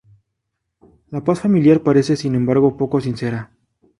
La 1.11 1.23
paz 1.23 1.41
familiar 1.41 1.83
parece, 1.83 2.15
sin 2.15 2.33
embargo, 2.33 2.75
poco 2.75 2.99
sincera. 3.01 3.51